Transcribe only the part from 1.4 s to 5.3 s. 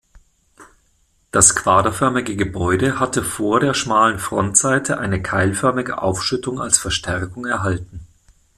quaderförmige Gebäude hatte vor der schmalen Frontseite eine